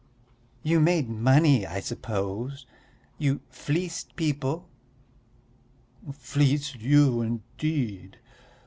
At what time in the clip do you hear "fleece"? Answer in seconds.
6.11-6.73